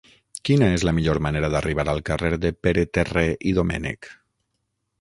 [0.47, 4.09] Quina és la millor manera d'arribar al carrer de Pere Terré i Domènech?